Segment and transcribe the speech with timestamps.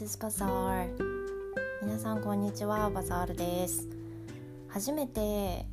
[0.00, 0.88] Is Bazaar
[1.82, 3.88] 皆さんこんにちはバザールです
[4.68, 5.66] 初めて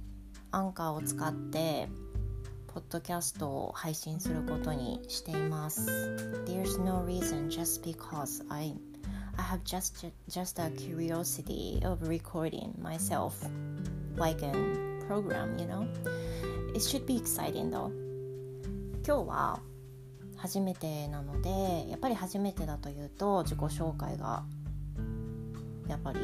[0.49, 1.87] アンカーを使って
[2.65, 5.91] ポッドキャストを配信することにしています
[6.47, 8.73] There's no reason just because I
[9.37, 13.33] I have just just a curiosity of recording myself
[14.17, 14.51] like a
[15.07, 15.85] program, you know?
[16.73, 17.91] It should be exciting though.
[19.05, 19.59] 今日は
[20.45, 24.43] 初めてなのでやっぱり初めてだというと自己紹介が
[25.87, 26.19] やっぱり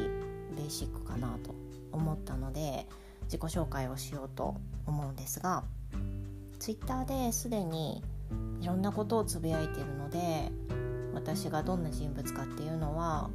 [0.56, 1.52] ベーシックかなと
[1.90, 2.86] 思ったので
[3.24, 4.54] 自己紹介をしようと
[4.86, 5.64] 思うんですが
[6.60, 8.00] Twitter ですでに
[8.60, 10.52] いろんなことをつぶやいているので
[11.14, 13.28] 私がどんな人物かっていうのは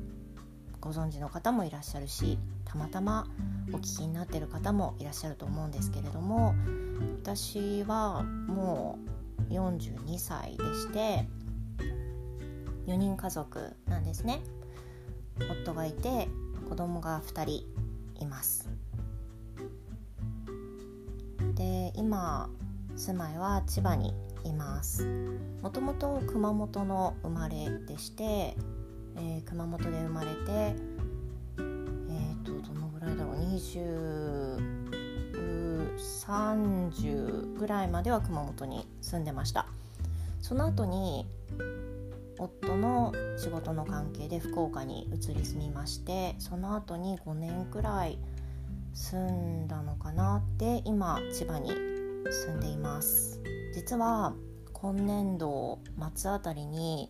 [0.80, 3.28] ご存知の方もいらっしゃるしたまたま
[3.74, 6.56] お聞きになってる方もいらっしゃると思うんですけれども
[7.22, 9.17] 私はもう
[9.50, 11.28] 42歳でして
[12.88, 14.42] 4人家族なんですね。
[15.52, 16.28] 夫がいて
[16.70, 17.66] 子供が2人
[18.20, 18.70] います。
[21.56, 22.50] で今
[22.96, 24.14] 住まいは千葉に
[24.44, 25.06] います。
[25.62, 28.56] もともと熊本の生まれでして、
[29.16, 34.77] えー、熊本で生まれてえっ、ー、とどのぐらいだろう？
[35.98, 39.68] 30ぐらいまでは熊本に住んでました。
[40.42, 41.26] その後に
[42.40, 48.20] 夫の仕事の関係で福岡に移り住みましてその後に5年くらい
[48.94, 53.42] 住んだのかなって今千葉に住んでいます。
[53.74, 54.34] 実は
[54.74, 55.80] 今年度
[56.16, 57.10] 末あたりに、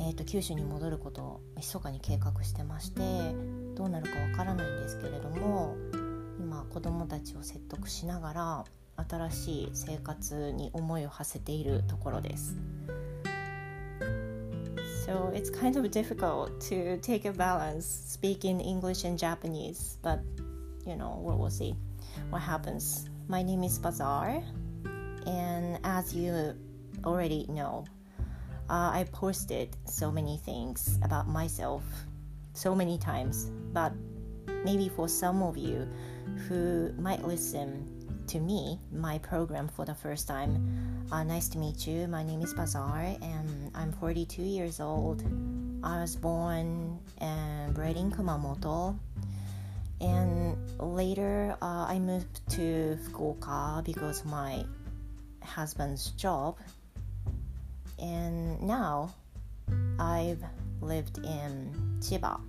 [0.00, 3.00] えーと、九州に戻ることを密かに計画してまして
[3.76, 5.76] どうなるかわからないんですけれども
[6.38, 8.64] 今子どもたちを説得しながら
[9.08, 12.56] 新しい生活に思いを馳せているところです。
[15.06, 20.18] So it's kind of difficult to take a balance speaking English and Japanese, but
[20.84, 21.76] you know, we we'll see
[22.30, 23.08] what happens.
[23.28, 24.42] My name is Bazaar,
[25.26, 26.54] and as you
[27.04, 27.84] already know,
[28.68, 31.82] uh, I posted so many things about myself
[32.54, 33.92] so many times, but
[34.64, 35.88] maybe for some of you,
[36.48, 37.86] who might listen
[38.28, 41.06] to me, my program for the first time.
[41.12, 42.08] Uh, nice to meet you.
[42.08, 45.22] My name is Bazaar and I'm 42 years old.
[45.82, 48.98] I was born and bred in Kumamoto.
[50.00, 54.64] And later, uh, I moved to Fukuoka because my
[55.42, 56.58] husband's job.
[57.98, 59.14] And now,
[59.98, 60.42] I've
[60.82, 62.40] lived in Chiba,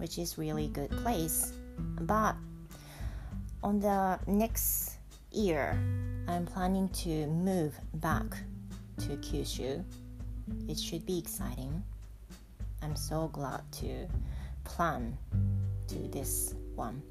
[0.00, 1.52] which is really good place.
[2.00, 2.34] But
[3.62, 4.96] on the next
[5.30, 5.78] year,
[6.26, 8.24] I'm planning to move back
[9.00, 9.84] to Kyushu.
[10.68, 11.82] It should be exciting.
[12.82, 14.08] I'm so glad to
[14.64, 15.16] plan
[15.88, 17.02] to this one.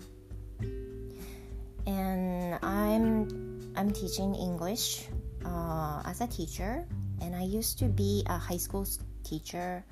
[1.86, 5.08] And I'm I'm teaching English
[5.46, 6.86] uh, as a teacher,
[7.22, 8.86] and I used to be a high school
[9.24, 9.86] teacher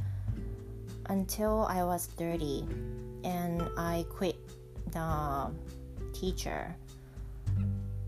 [1.09, 2.65] until I was 30,
[3.23, 4.37] and I quit
[4.91, 5.51] the
[6.13, 6.75] teacher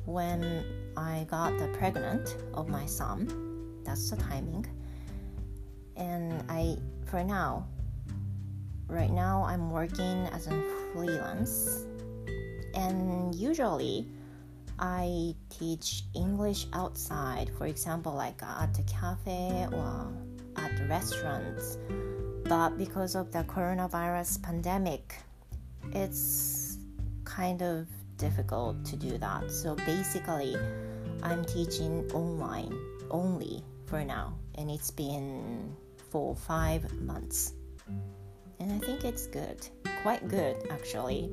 [0.06, 0.64] when
[0.98, 3.82] I got the pregnant of my son.
[3.84, 4.66] That's the timing.
[5.96, 7.68] And I, for now,
[8.88, 11.86] right now I'm working as a freelance.
[12.74, 14.08] And usually
[14.80, 20.08] I teach English outside, for example, like at the cafe or
[20.56, 21.78] at the restaurants.
[22.50, 25.16] But because of the coronavirus pandemic,
[25.94, 26.80] it's
[27.24, 27.86] kind of
[28.18, 29.52] difficult to do that.
[29.52, 30.58] So basically,
[31.22, 32.74] I'm teaching online
[33.12, 35.76] only for now, and it's been
[36.10, 37.54] for five months.
[38.60, 39.68] And I think it's good,
[40.02, 41.30] quite good actually,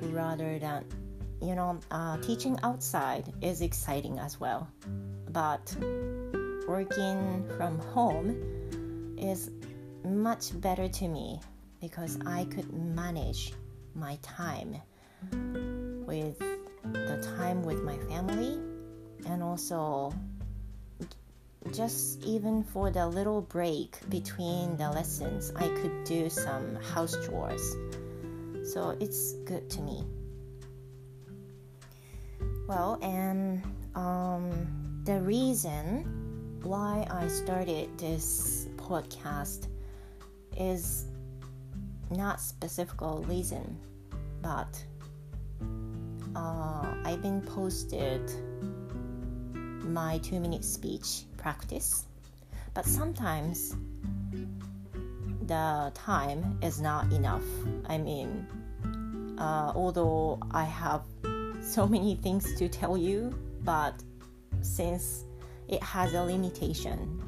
[0.00, 0.86] rather than,
[1.42, 4.66] you know, uh, teaching outside is exciting as well.
[5.28, 5.76] But
[6.66, 8.40] working from home
[9.18, 9.50] is
[10.04, 11.40] much better to me
[11.80, 13.52] because I could manage
[13.94, 14.76] my time
[15.30, 18.58] with the time with my family
[19.26, 20.12] and also
[21.72, 27.76] just even for the little break between the lessons I could do some house chores.
[28.64, 30.04] So it's good to me.
[32.66, 33.62] Well and
[33.94, 39.66] um, the reason why I started this podcast
[40.58, 41.06] is
[42.10, 43.78] not specific reason
[44.42, 44.84] but
[46.34, 48.30] uh, I've been posted
[49.84, 52.06] my two minute speech practice,
[52.74, 53.74] but sometimes
[55.46, 57.44] the time is not enough.
[57.86, 58.46] I mean,
[59.38, 61.02] uh, although I have
[61.60, 63.34] so many things to tell you,
[63.64, 63.94] but
[64.62, 65.24] since
[65.68, 67.20] it has a limitation,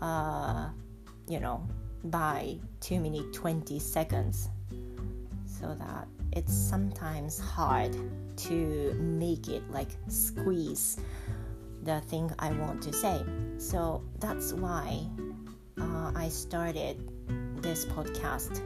[0.00, 0.68] uh,
[1.28, 1.66] you know,
[2.04, 4.48] by 2 minutes 20 seconds,
[5.46, 7.96] so that it's sometimes hard
[8.36, 10.98] to make it like squeeze
[11.82, 13.24] the thing I want to say.
[13.58, 15.06] So that's why
[15.80, 17.10] uh, I started
[17.62, 18.62] this podcast.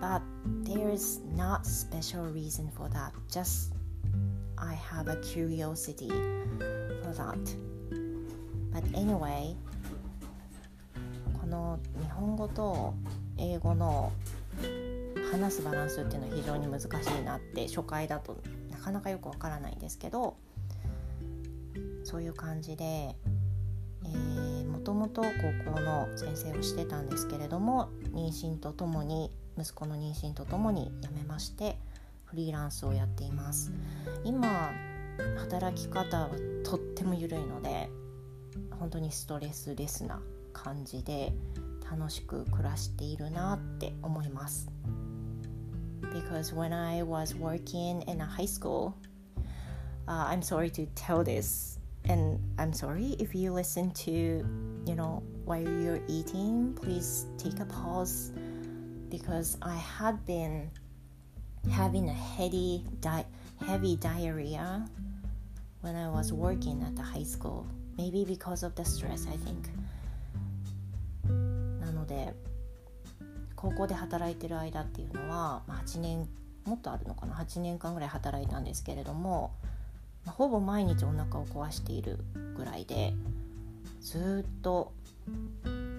[0.00, 0.22] But
[0.62, 3.12] there's not special reason for that.
[3.30, 3.72] Just
[4.58, 7.56] I have a curiosity for that.
[8.72, 9.56] But anyway,
[11.44, 12.94] この日本語と
[13.36, 14.10] 英語の
[15.30, 18.38] 話すバランスっていうのは非常に難しいなって初回だと
[18.70, 20.38] なかなかよくわからないんですけど
[22.02, 23.14] そういう感じで
[24.72, 31.76] もともと高校の先生をしてたんですけれども妊娠とともに息子の妊娠とともに辞めまして
[32.24, 33.70] フリーランスをやっています。
[34.24, 34.72] 今
[35.36, 36.30] 働き方は
[36.64, 37.90] とっても緩いので
[38.78, 40.22] 本当にストレスレスな
[40.53, 41.31] 感じで
[41.89, 44.69] 楽しく暮らしているなって思います
[46.01, 51.79] Because when I was working in a high school、uh, I'm sorry to tell this
[52.09, 57.65] and i'm sorry if you listen to you know while you're eating please take a
[57.65, 58.31] pause
[59.09, 60.69] because i had been
[61.71, 63.25] having a heavy di-
[63.65, 64.85] heavy diarrhea
[65.81, 67.67] when i was working at the high school
[67.97, 70.02] maybe because of the stress i think なの
[72.14, 72.34] で
[73.56, 76.28] 高校で働いてる間っていうのは、まあ、8年
[76.64, 79.52] もっとあるのかな？8年間ぐらい働いたんですけれども
[80.26, 82.18] ほぼ毎日お腹を壊している
[82.56, 83.12] ぐらいで
[84.00, 84.92] ずっと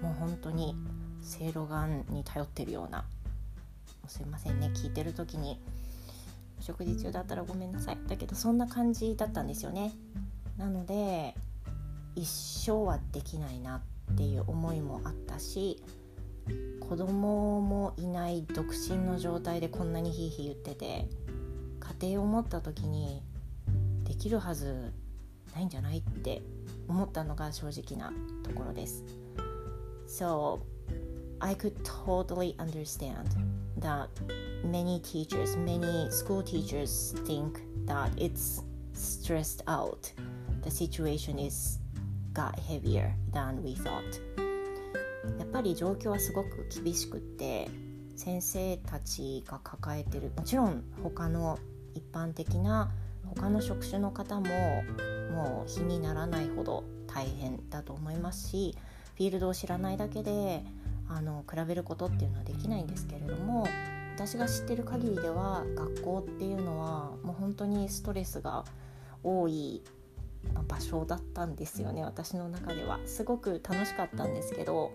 [0.02, 0.76] もう本当に
[1.22, 3.04] せいろがんに頼ってるような
[4.08, 5.60] すいませんね聞いてる時に
[6.60, 9.92] 食事中だったらごめんなさいだけどそんな感じだったんですよね。
[10.56, 11.34] なので
[12.14, 15.82] 一生はできないなっていう思いもあったし
[16.80, 21.08] 子供もいない独身の状態でこんなにヒーヒー言ってて
[22.00, 23.22] 家庭を持った時に
[24.04, 24.92] できるはず
[25.54, 26.42] ないんじゃないって
[26.88, 28.12] 思ったのが正直な
[28.44, 29.04] ところです。
[30.06, 30.60] So
[31.40, 33.26] I could totally understand
[33.80, 34.08] that
[34.64, 38.62] many teachers, many school teachers think that it's
[38.94, 40.12] stressed out.
[40.62, 41.78] The situation is
[42.32, 44.45] got heavier than we thought.
[45.38, 47.68] やっぱり状況はすごく厳しくって
[48.16, 51.58] 先生たちが抱えてるもちろん他の
[51.94, 52.90] 一般的な
[53.34, 54.46] 他の職種の方も
[55.32, 58.76] もう比にならないほど大変だと思いますし
[59.16, 60.62] フィールドを知らないだけで
[61.08, 63.66] あの比べることっていうのはできないんですけれども
[64.14, 68.64] 私が知ってる限りでは学校っていうのはもう本当にストレスが
[69.22, 69.82] 多い
[70.68, 72.98] 場所だったんですよね私の中では。
[73.06, 74.92] すごく楽しかったんですけど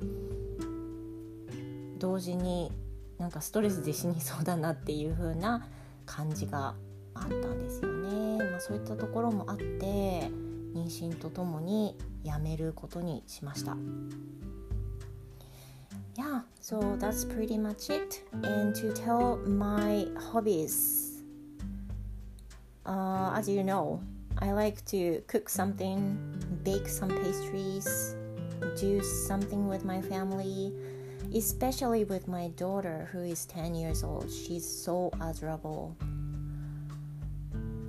[1.98, 2.72] 同時に
[3.18, 5.68] なんかストレスで死にそうだなっていう風な
[6.06, 6.76] 感じが
[7.14, 10.32] あったんですよね、まあ、そういったところもあって
[10.74, 13.78] 妊娠とともに辞めることにしました。
[16.16, 18.22] Yeah, so that's pretty much it.
[18.34, 21.24] And to tell my hobbies,
[22.86, 24.02] uh, as you know,
[24.42, 26.18] I like to cook something,
[26.64, 28.16] bake some pastries,
[28.76, 30.74] do something with my family,
[31.32, 34.32] especially with my daughter who is 10 years old.
[34.32, 35.96] She's so adorable.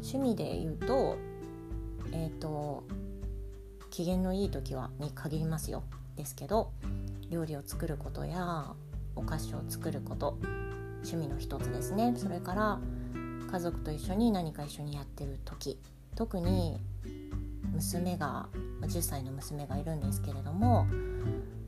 [0.03, 1.17] 趣味で言うと
[2.13, 2.85] えっ、ー、と
[3.91, 5.85] 機嫌のいい時はに限りますよ
[6.17, 6.73] ですけど
[7.31, 8.75] 料理を作ることや
[9.17, 10.37] お菓子を作ること
[10.97, 12.81] 趣味の一つですねそれから
[13.51, 15.79] 家族と一緒に何か一緒にやってる時
[16.15, 16.79] 特に
[17.73, 18.49] 娘が
[18.83, 20.87] 10歳の娘がいるんですけれども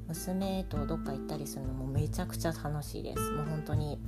[0.08, 3.32] 娘とどっか行ったりするのもめちゃくちゃ楽しいです。
[3.32, 3.98] もう本当に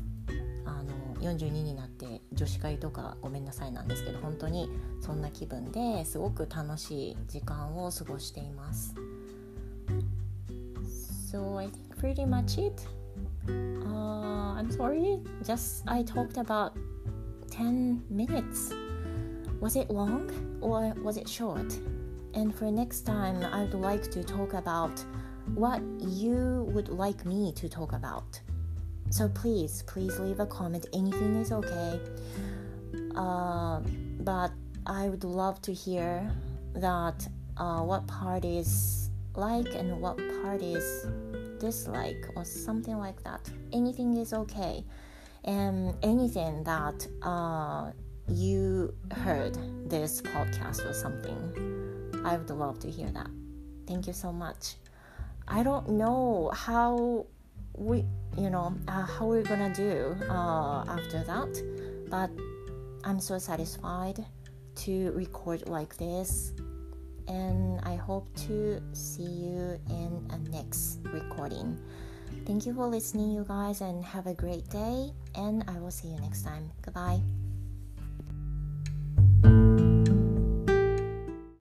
[0.65, 4.69] あの42になって女子会とかごめんなさいなんですけど本当に
[5.01, 8.95] そんな気分ですごく楽しい時間を過ごしています。
[11.33, 12.83] So I think pretty much it.
[13.49, 15.19] Uh, I'm sorry.
[15.43, 16.73] Just I talked about
[17.51, 18.86] 10 minutes
[19.61, 21.79] was it long or was it short
[22.35, 25.05] and for next time I would like to talk about
[25.55, 28.41] what you would like me to talk about
[29.11, 30.87] So please, please leave a comment.
[30.93, 32.01] Anything is okay.
[33.15, 33.81] Uh,
[34.21, 34.51] but
[34.87, 36.29] I would love to hear
[36.75, 41.07] that uh, what part is like and what part is
[41.61, 43.49] dislike or something like that.
[43.73, 44.85] Anything is okay.
[45.45, 47.93] And anything that uh,
[48.29, 49.57] you heard
[49.89, 53.29] this podcast or something, I would love to hear that.
[53.87, 54.75] Thank you so much.
[55.49, 57.27] I don't know how
[57.75, 58.05] we,
[58.37, 62.31] you know, uh, how we're gonna do uh, after that, but
[63.05, 64.25] I'm so satisfied
[64.77, 66.53] to record like this
[67.29, 71.79] and I hope to see you in a next recording.
[72.45, 75.11] Thank you for listening, you guys, and have a great day.
[75.35, 76.71] And I will see you next time.
[76.83, 77.21] Goodbye.